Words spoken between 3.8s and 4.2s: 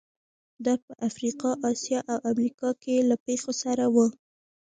وو.